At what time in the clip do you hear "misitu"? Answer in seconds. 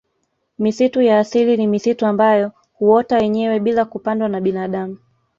0.59-1.01, 1.67-2.05